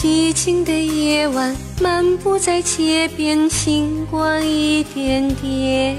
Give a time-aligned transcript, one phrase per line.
[0.00, 5.94] 寂静的夜晚，漫步在街边，星光一点点。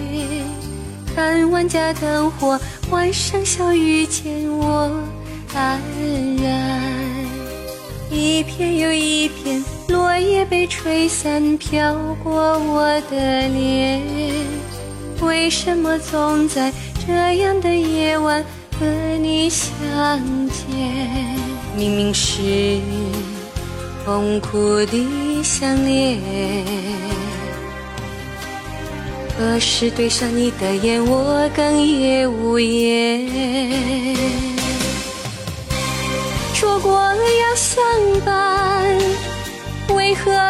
[1.13, 2.59] 看万家灯火，
[2.89, 4.91] 晚上小雨见我
[5.53, 5.79] 安
[6.41, 6.81] 然。
[8.09, 14.01] 一片又一片落叶被吹散，飘过我的脸。
[15.21, 16.73] 为什么总在
[17.05, 18.43] 这样的夜晚
[18.79, 18.87] 和
[19.21, 19.69] 你相
[20.47, 21.37] 见？
[21.77, 22.41] 明明是
[24.03, 26.19] 痛苦的相恋，
[29.37, 33.27] 何时对上你的眼，我哽咽无言。
[36.53, 37.83] 说过要相
[38.25, 38.97] 伴，
[39.95, 40.49] 为何要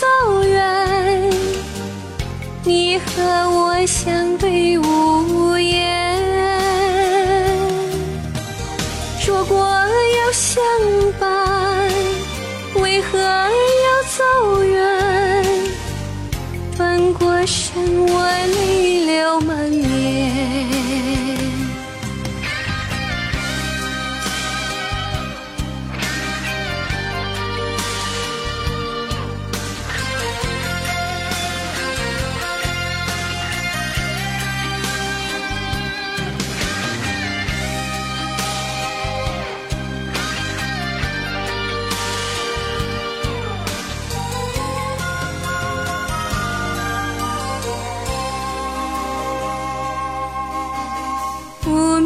[0.00, 1.30] 走远？
[2.62, 3.12] 你和
[3.50, 6.22] 我相对无言。
[9.20, 10.62] 说过要相
[11.20, 11.37] 伴，
[12.98, 15.44] 为何要走远？
[16.76, 20.77] 翻过身，我泪流满面。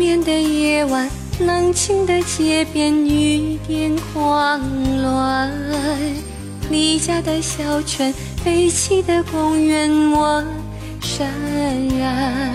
[0.02, 1.08] 眠的夜晚，
[1.38, 4.60] 冷清的街边，雨点狂
[5.00, 5.48] 乱。
[6.72, 10.42] 离家的小泉，废弃的公园，我
[11.00, 11.22] 潸
[12.00, 12.52] 然。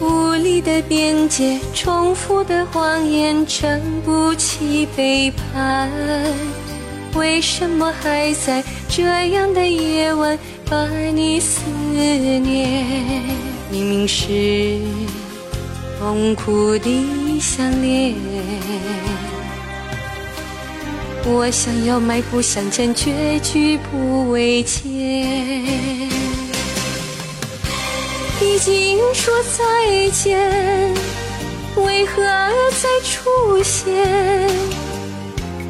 [0.00, 5.88] 无力的边界，重复的谎言，撑不起背叛。
[7.14, 10.36] 为什么还在这样的夜晚
[10.68, 11.60] 把你思
[11.92, 12.42] 念？
[13.70, 14.80] 明明是。
[16.02, 18.12] 痛苦的相恋，
[21.24, 24.82] 我想要迈步向前，却举步维艰。
[28.40, 30.92] 已经说再见，
[31.76, 33.94] 为何再出现？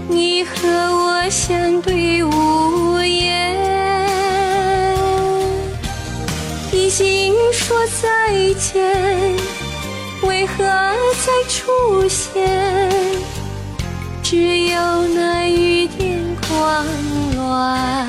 [0.08, 3.54] 你和我相对无言。
[6.72, 8.82] 已经说再见。
[10.22, 12.32] 为何再出现？
[14.22, 14.36] 只
[14.68, 16.86] 有那雨点狂
[17.36, 18.08] 乱。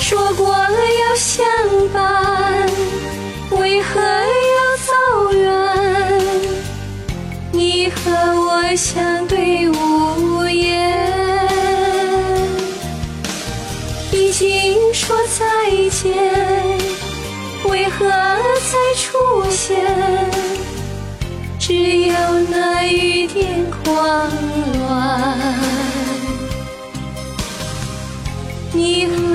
[0.00, 1.44] 说过要相
[1.92, 2.68] 伴，
[3.50, 4.92] 为何要走
[5.32, 5.48] 远？
[7.52, 10.68] 你和我相对无言。
[14.12, 15.44] 已经说再
[15.90, 16.12] 见。
[17.68, 18.06] 为何
[19.60, 19.76] 前，
[21.58, 21.74] 只
[22.06, 22.14] 有
[22.48, 24.30] 那雨点狂
[24.78, 25.38] 乱。
[28.72, 29.29] 你和。